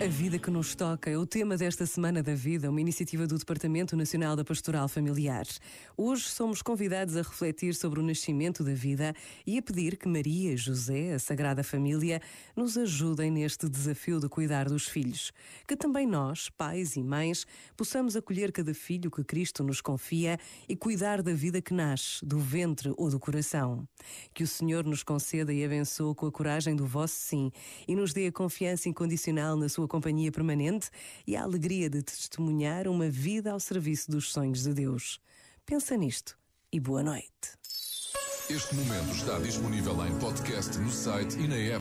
[0.00, 3.38] A vida que nos toca é o tema desta Semana da Vida, uma iniciativa do
[3.38, 5.46] Departamento Nacional da Pastoral Familiar.
[5.96, 9.14] Hoje somos convidados a refletir sobre o nascimento da vida
[9.46, 12.20] e a pedir que Maria, José, a Sagrada Família,
[12.56, 15.32] nos ajudem neste desafio de cuidar dos filhos.
[15.66, 20.38] Que também nós, pais e mães, possamos acolher cada filho que Cristo nos confia
[20.68, 23.88] e cuidar da vida que nasce, do ventre ou do coração.
[24.34, 27.52] Que o Senhor nos conceda e abençoe com a coragem do vosso sim
[27.86, 30.90] e nos dê a confiança incondicional na sua sua companhia permanente
[31.26, 35.20] e a alegria de testemunhar uma vida ao serviço dos sonhos de Deus.
[35.66, 36.36] Pensa nisto
[36.72, 37.28] e boa noite.
[38.48, 41.72] Este momento está disponível em podcast no site e na app.